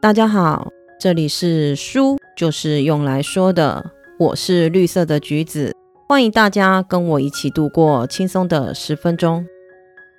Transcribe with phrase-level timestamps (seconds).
[0.00, 0.68] 大家好，
[1.00, 3.90] 这里是书，就是用来说的。
[4.16, 5.74] 我是绿色的橘子，
[6.08, 9.44] 欢迎大家跟我一起度过轻松的十分钟。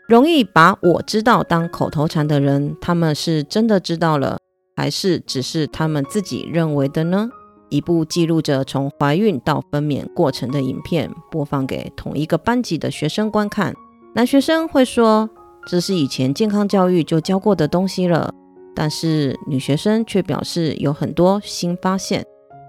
[0.10, 4.38] 容易把我知道当口头禅的人，他们是真的知道了，
[4.76, 7.30] 还是只是他们自己认为的呢？
[7.70, 13.74] 一部记录着从怀孕到分娩过程的影片，播放给同一个班级的学生观看。
[14.14, 15.30] 男学生会说
[15.66, 18.34] ：“这是以前健康教育就教过的东西了。”
[18.80, 22.26] 但是女学生却表示有很多新发现。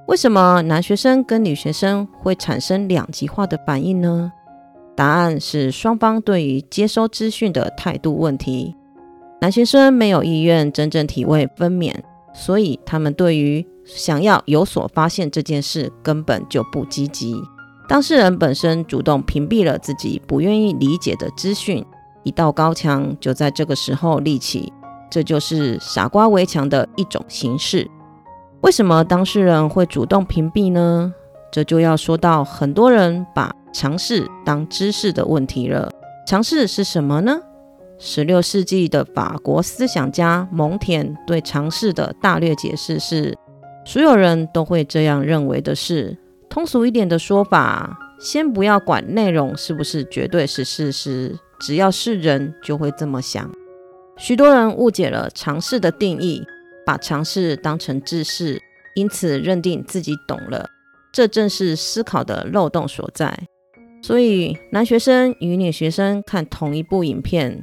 [0.09, 4.33] 为什么男学生跟女学生会产生两极化的反应呢？
[4.97, 8.75] 答案是双方对于接收资讯的态度问题。
[9.41, 11.95] 男学生没有意愿真正体味分娩，
[12.35, 17.37] 所以他们对于想要有所发现这件事根本就不积极。
[17.89, 21.85] 当事人本身主动屏蔽了自己不愿意理解的资讯，
[22.25, 24.73] 一道高墙就在这个时候立起。
[25.11, 27.91] 这就是傻瓜围墙的一种形式。
[28.61, 31.13] 为什么当事人会主动屏蔽呢？
[31.51, 35.91] 这就要说到很多人把尝试当知识的问题了。
[36.27, 37.41] 尝试是什么呢？
[37.99, 43.37] 十六世纪的法国思想家蒙田对尝试的大略解释是：
[43.85, 46.17] 所有人都会这样认为的事。
[46.49, 53.51] 通俗一点的说法，先不要管内容是不是绝对是事实，只要是人就会这么想。
[54.21, 56.47] 许多人误解了尝试的定义。
[56.87, 58.61] 把尝试当成知识，
[58.97, 60.69] 因此认定自己懂了，
[61.13, 63.39] 这正是思考的漏洞所在。
[64.03, 67.63] 所以，男学生与女学生看同一部影片，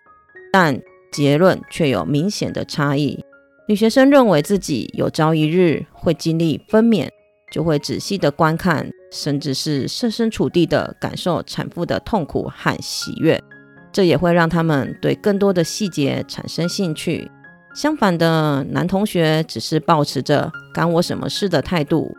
[0.53, 0.79] 但
[1.11, 3.19] 结论却有明显的差异。
[3.67, 7.09] 女学生认为自己有朝一日会经历分娩，
[7.51, 13.43] 就会仔细的观看，甚至是设身处地的感受产妇的痛苦和喜悦，
[13.91, 17.29] 这也会让他们对更多的细节产生兴趣。
[17.75, 22.11] 相反的，男同学只是保持着“干我什么事”的态度，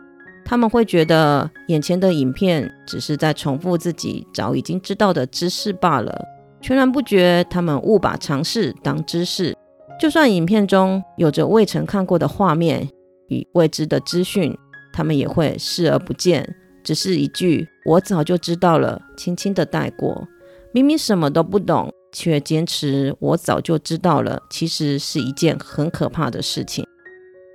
[0.45, 6.25] 他们会觉得眼前的影片只是在重复自己早已经知道的知识罢了，
[6.61, 9.53] 全然不觉他们误把尝试当知识。
[9.99, 12.87] 就算影片中有着未曾看过的画面
[13.27, 14.57] 与未知的资讯，
[14.93, 16.55] 他们也会视而不见，
[16.85, 20.25] 只是一句“我早就知道了”，轻轻的带过，
[20.71, 21.91] 明明什么都不懂。
[22.11, 26.83] 却坚持我早就知道了，其实是一件很可怕的事情。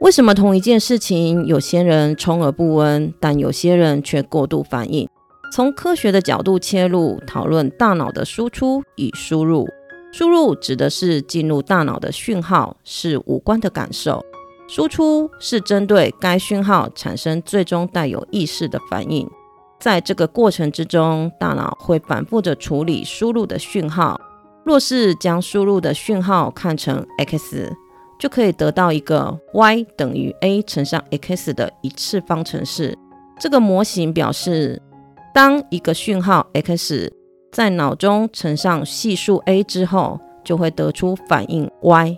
[0.00, 5.08] 为什么同一件事情，有些人充耳不闻，但有些人却过度反应？
[5.52, 9.68] 从科学的角度切入，讨论大脑的输出与输入。
[10.12, 14.20] 输入指的是进入大脑的讯号，是五官的感受；
[14.68, 19.28] 输出是针对该讯号产生最终带有意识的反应。
[19.84, 24.18] 在这个过程之中，大脑会反复着处理输入的讯号。
[24.64, 27.70] 若是将输入的讯号看成 x，
[28.18, 32.96] 就可以得到一个 y 等于 a 乘上 x 的一次方程式。
[33.38, 34.80] 这个模型表示，
[35.34, 37.12] 当一个讯号 x
[37.52, 42.16] 在脑中乘上系数 a 之后，就会得出反应 y。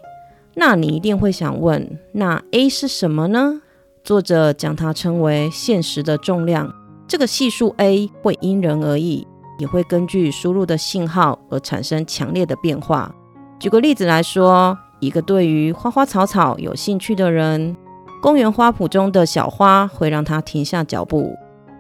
[0.55, 3.61] 那你一定会想问，那 a 是什么呢？
[4.05, 6.73] 作者将它称为现实的重量。
[7.09, 9.27] 这个系数 a 会因人而异。
[9.59, 13.11] 也会根据输入的信号而产生强烈的变化。
[13.59, 17.75] 举个例子来说，一个对于花花草草有兴趣的人，
[18.21, 21.31] 公园花圃中的小花会让他停下脚步；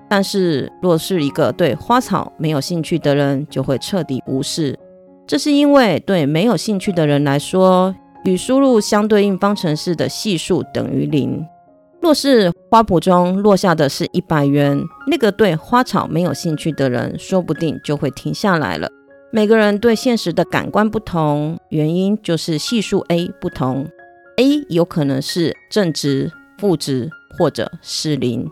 [0.08, 4.78] 但是，若是一个对花草没有兴趣的人，就会彻底无视。
[5.26, 7.94] 这是因为对没有兴趣的人来说，
[8.24, 11.44] 与输入相对应方程式的系数等于零。
[12.06, 18.88] 若是花圃中落下的是一百元，那个对花草没有兴趣的人，说不定就会停下来了。
[19.32, 23.84] 每个人对现实的感官不同，原因就是系数 a 不同。
[24.36, 28.48] a 有可能是正值、负值或者是零。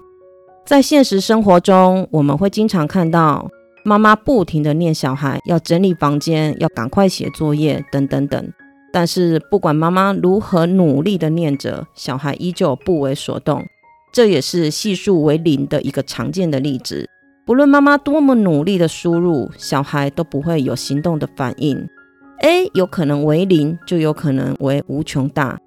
[0.67, 3.49] 在现实生活中，我们会经常看到
[3.85, 8.53] 妈妈不停的念小孩要整理房间，要赶快写作业，等等等。
[8.95, 13.67] 但是，不管妈妈如何努力的念着，小孩依旧不为所动。
[14.13, 17.05] 这也是系数为零的一个常见的例子。
[17.45, 21.89] 不论妈妈多么努力的输入，小孩都不会有行动的反应。
[22.43, 25.59] A 有可能为零，就有可能为无穷大。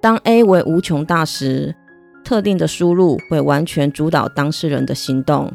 [0.00, 1.72] 当 A 为无穷大时，
[2.24, 5.52] 特定的输入会完全主导当事人的行动，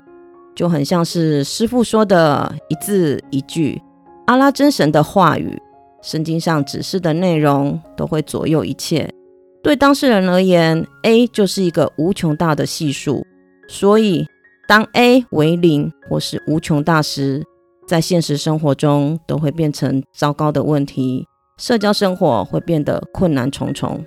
[0.56, 3.82] 就很像是师傅说的一字一句，
[4.28, 5.62] 阿拉真神的话语。
[6.08, 9.10] 圣经上指示的内容都会左右一切。
[9.62, 13.26] 对当事人而言，a 就是一个无穷大的系数，
[13.68, 14.26] 所以
[14.70, 17.44] 当 a 为零或是无穷大时，
[17.86, 21.28] 在现实生活中都会变成糟糕的问题，
[21.58, 24.02] 社交生活会变得困难重重。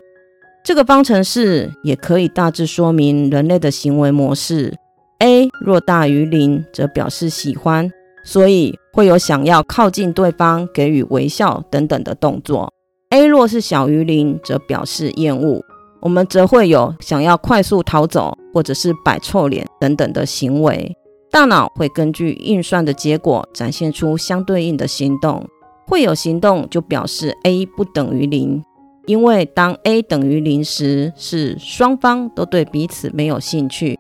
[0.64, 4.74] 这个方程式也可以大致说明人类的行为模式。
[5.18, 7.92] a 若大于零，则表示喜欢，
[8.24, 12.72] 所以会有想要靠近对方、给予微笑等等的动作。
[13.10, 15.64] a 若是小于零，则表示厌恶，
[16.00, 20.96] 我们则会有想要快速逃走，或者是摆臭脸等等的行为。
[21.30, 25.46] 大脑会根据运算的结果，展现出相对应的行动。
[25.86, 28.62] 会有行动，就表示 a 不等于零。
[29.06, 33.98] 因为当 a 等于零时，是双方都对彼此没有兴趣，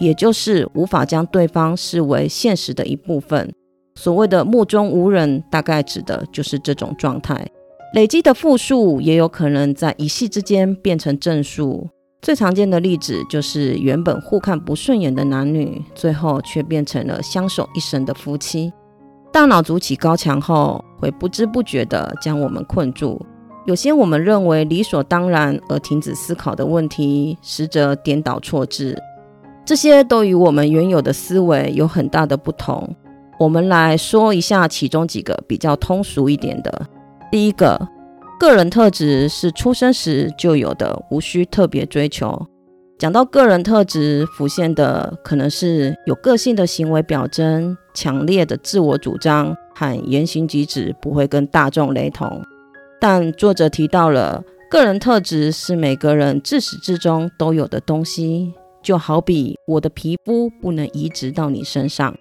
[0.00, 3.52] 也就是无法将对方视为现实的一部分。
[3.98, 7.44] 所谓的目中无人，大概指的就是这种状态。
[7.94, 11.88] 累积的负数也有可能在一夕之间变成正数。
[12.22, 18.72] 最常见的例子就是原本互看不顺眼的男女，最后却变成了相守一生的夫妻。
[19.32, 23.20] 大脑筑起高墙后，会不知不觉地将我们困住。
[23.66, 28.96] 有些我们认为理所当然而停止思考的问题，实则颠倒错置。
[29.64, 32.94] 这些都与我们原有的思维有很大的不同。
[33.38, 36.86] 我们来说一下其中几个比较通俗一点的。
[37.30, 37.88] 第一个，
[38.40, 42.46] 个人特质是出生时就有的，无需特别追求。
[42.98, 52.42] 讲到个人特质，浮现的可能是有个性的行为表征、强烈的自我主张和言行举止不会跟大众雷同。
[53.00, 58.52] 但作者提到了，个人特质是每个人自始至终都有的东西，
[58.82, 62.12] 就好比我的皮肤不能移植到你身上。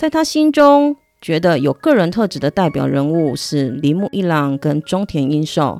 [0.00, 5.78] 在他心中，觉得有个人特质的代表人物是铃木一郎跟中田英寿。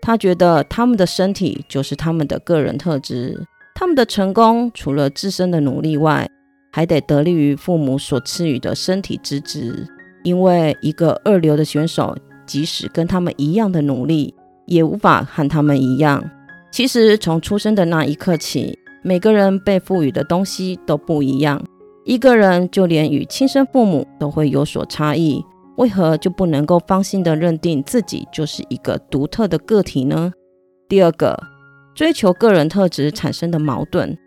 [0.00, 3.40] 他觉得他们的身体就是他们的个人特质，
[3.72, 6.28] 他们的成功除了自身的努力外，
[6.72, 9.86] 还得得力于父母所赐予的身体资质。
[10.24, 12.16] 因为一个二流的选手。
[12.44, 14.34] 即使跟他们一样的努力，
[14.66, 16.28] 也无法和他们一样。
[16.72, 21.64] 其实从出生的那一刻起，每个人被赋予的东西都不一样。
[22.04, 25.44] 一个人就连与亲生父母都会有所差异，
[25.76, 30.32] 为何就不能够放心的认定自己就是一个独特的个体呢？
[30.88, 31.38] 第二个，
[31.94, 34.18] 追求个人特质产生的矛盾。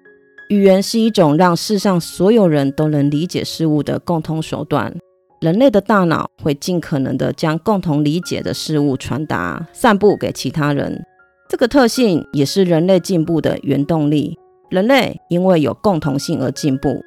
[0.49, 4.95] 语言是一种让世上所有人都能理解事物的共通手段。
[5.41, 11.03] 人类的大脑会尽可能的将共同理解的事物传达、散布给其他人。
[11.49, 14.37] 这个特性也是人类进步的原动力。
[14.69, 17.03] 人类因为有共同性而进步，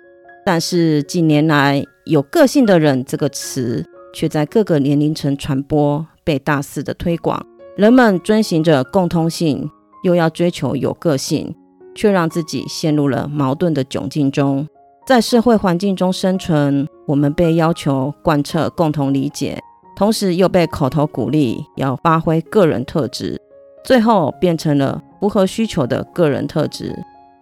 [0.51, 3.85] 但是近年来“有个性的人”这个词
[4.15, 7.45] 却在各个年龄层传播，被大肆的推广。
[7.77, 9.71] 人们遵循着共通性，
[10.05, 11.55] 又要追求有个性，
[11.95, 14.67] 却让自己陷入了矛盾的窘境中。
[15.07, 19.61] 在社会环境中生存，我们被要求贯彻共同理解，
[19.95, 23.39] 同时又被口头鼓励要发挥个人特质，
[23.85, 26.97] 最后变成了符合需求的个人特质。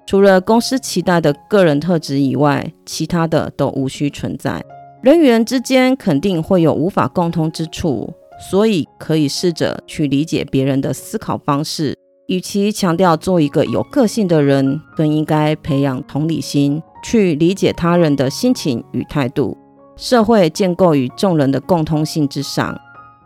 [0.07, 4.65] 除了公司期待的个人特质以外，其他的都无需存在。
[5.03, 8.13] 人与人之间肯定会有无法共通之处，
[8.51, 11.97] 所以可以试着去理解别人的思考方式。
[12.29, 16.83] 与其强调做一个有个性的人，更应该培养同理心。
[17.05, 19.57] 去理解他人的心情与态度。
[19.97, 22.77] 社会建构于众人的共通性之上。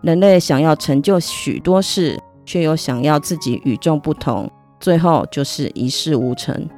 [0.03, 4.50] 人类想要成就许多事，却又想要自己与众不同，
[4.81, 6.69] 最后就是一事无成。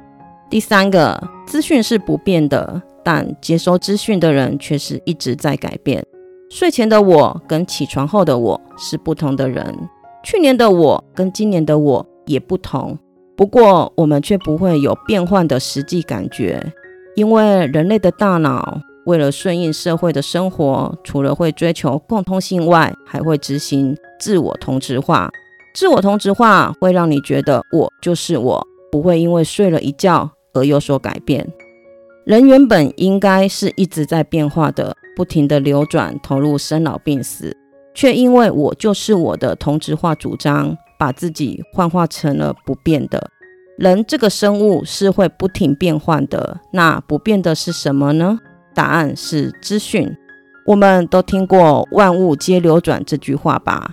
[0.49, 6.05] 第三个，资讯是不变的，但接收资讯的人却是一直在改变。
[6.51, 9.75] 睡前的我跟起床后的我是不同的人，
[10.23, 12.95] 去年的我跟今年的我也不同。
[13.35, 16.61] 不过，我们却不会有变换的实际感觉。
[17.15, 25.31] 因为人类的大脑为了顺应社会的生活，除了会追求共通性外，还会执行自我同质化。
[25.73, 31.51] 自我同质化会让你觉得我就是我，不会因为睡了一觉而有所改变。
[32.25, 37.57] 人原本应该是一直在变化的，不停的流转，投入生老病死，
[37.95, 43.31] 却因为我就是我的同质化主张，把自己幻化成了不变的。
[43.79, 48.37] 人这个生物是会不停变换的，那不变的是什么呢？
[48.75, 50.15] 答案是资讯。
[50.67, 53.91] 我们都听过“万物皆流转”这句话吧？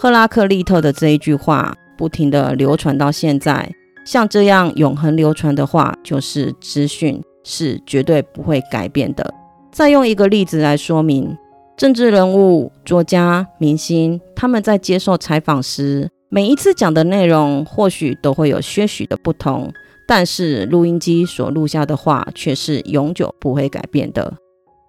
[0.00, 3.68] 赫拉克利特的这一句话不停的流传到现在，
[4.06, 9.34] 像这样永恒流传的话，就是资讯是绝对不会改变的。
[9.72, 11.36] 再用一个例子来说明：
[11.76, 16.08] 政治人物、作家、明星，他们在接受采访时。
[16.28, 19.72] 每一次讲的内容或许都会有些许的不同，
[20.06, 24.32] 但是录音机所录下的话却是永久不会改变的。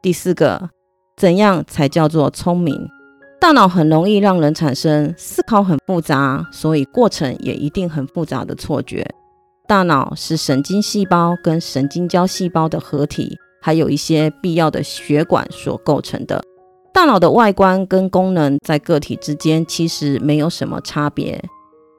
[0.03, 0.69] 第四个，
[1.17, 2.87] 怎样才叫做聪明？
[3.39, 9.07] 大脑很容易让人产生思考很复杂，所以过程也一定很复杂的错觉。
[9.65, 16.43] 大脑是神经细胞跟神经胶细胞的合体，还有一些必要的血管所构成的。
[16.93, 21.41] 大脑的外观跟功能在个体之间其实没有什么差别，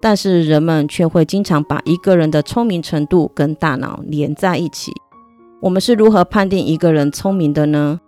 [0.00, 4.92] 但是人们却会经常把一个人的聪明程度跟大脑连在一起。
[5.62, 7.98] 我们是如何判定一个人聪明的呢？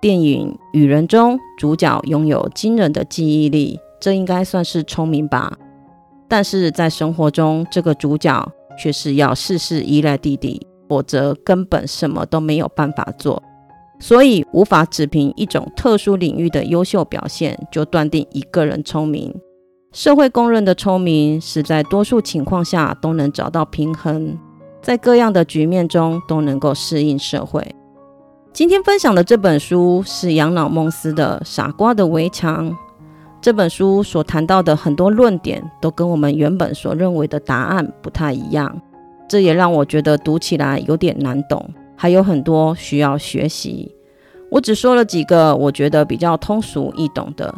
[0.00, 5.52] 电影《与人》中，主角拥有惊人的记忆力，这应该算是聪明吧？
[6.26, 13.42] 但是在生活中，这个主角却是要事事依赖弟弟，否则根本什么都没有办法做。
[13.98, 19.34] 所以，无法只凭一种特殊领域的优秀表现就断定一个人聪明。
[19.92, 24.38] 社会公认的聪明，是在多数情况下都能找到平衡，
[24.80, 27.62] 在各样的局面中都能够适应社会。
[28.52, 32.68] 今天分享的这本书是养老梦思的《傻瓜的围墙》。
[33.40, 38.82] 这本书所谈到的很多论点，都跟我们原本所认为的答案不太一样，
[39.28, 43.94] 这也让我觉得读起来有点难懂，还有很多需要学习。
[44.50, 47.54] 我只说了几个我觉得比较通俗易懂的，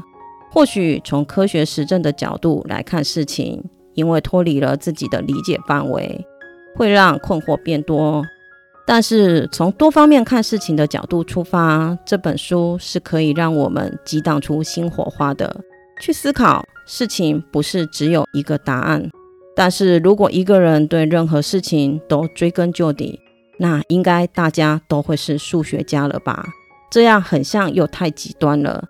[0.53, 6.25] 或许从科学实证的角度来看事情，因为脱离了自己的理解范围，
[6.77, 8.23] 会让困惑变多。
[8.87, 15.61] 但是从多方面看事情的角度出发，这本书是可以让我们激荡出新火花的。
[16.01, 19.09] 去思考事情不是只有一个答案。
[19.55, 23.21] 但是如果一个人对任何事情都追根究底，
[23.59, 26.45] 那应该大家都会是数学家了吧？
[26.91, 28.85] 这样很像又太极端了。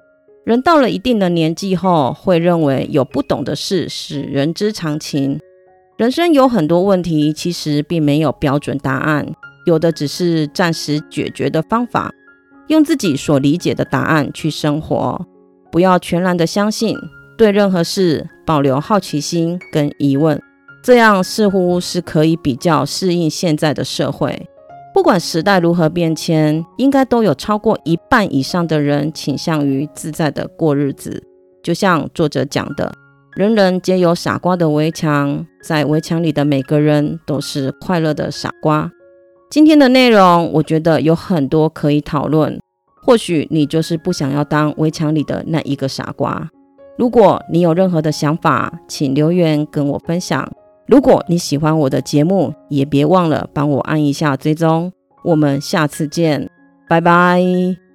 [0.45, 5.39] 人到了一定的年纪后，会认为有不懂的事是人之常情。
[5.99, 9.35] 人生有很多问题，其实并没有标准答案。
[9.65, 12.11] 有的只是暂时解决的方法，
[12.69, 15.25] 用自己所理解的答案去生活，
[15.71, 16.97] 不要全然的相信，
[17.37, 20.41] 对任何事保留好奇心跟疑问，
[20.83, 24.49] 这样似乎是可以比较适应现在的社会。
[24.95, 31.23] 不管时代如何变迁，应该都有超过一半以上的人倾向于自在的过日子。
[31.63, 32.93] 就像作者讲的，
[33.35, 38.91] 人人皆有傻瓜的围墙，在围墙里的每个人都是快乐的傻瓜。
[39.53, 42.59] 今天的内容，我觉得有很多可以讨论。
[43.03, 46.49] 或许你就是不想要当围墙里的那一个傻瓜。
[46.97, 50.51] 如果你有任何的想法，请留言跟我分享。
[50.87, 54.91] 如果你喜欢我的节目，也别忘了帮我按一下追踪。
[55.23, 56.49] 我们下次见，
[56.89, 57.82] 拜拜。